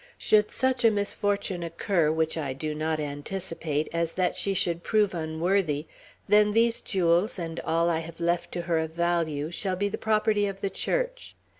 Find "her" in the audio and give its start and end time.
8.63-8.79